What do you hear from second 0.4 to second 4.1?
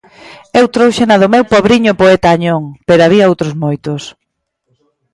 Eu tróuxena do meu pobriño poeta Añón, pero había outros moitos.